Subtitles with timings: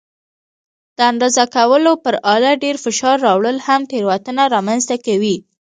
[0.97, 5.37] د اندازه کولو پر آله ډېر فشار راوړل هم تېروتنه رامنځته کوي.